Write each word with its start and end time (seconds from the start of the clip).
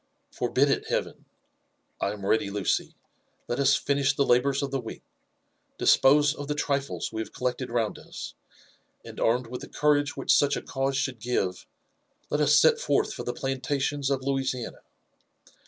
Forbid 0.31 0.71
it, 0.71 0.87
Heaven!— 0.89 1.25
^I 2.01 2.11
am 2.13 2.25
ready, 2.25 2.49
Lucy. 2.49 2.95
Let 3.47 3.59
us 3.59 3.75
finish 3.75 4.15
the 4.15 4.25
labours 4.25 4.63
of 4.63 4.71
the 4.71 4.79
week, 4.79 5.03
dispose 5.77 6.33
of 6.33 6.47
the 6.47 6.55
trifles 6.55 7.13
we 7.13 7.21
have 7.21 7.31
collect 7.31 7.61
ed 7.61 7.69
round 7.69 7.99
us, 7.99 8.33
and 9.05 9.19
armed 9.19 9.45
with 9.45 9.61
the 9.61 9.69
courage 9.69 10.17
which 10.17 10.33
such 10.33 10.55
a 10.57 10.63
cause 10.63 10.97
should 10.97 11.19
give, 11.19 11.67
let 12.31 12.41
us 12.41 12.55
set 12.55 12.79
forth 12.79 13.13
for 13.13 13.21
the 13.23 13.31
plantations 13.31 14.09
of 14.09 14.23
Louisiana. 14.23 14.79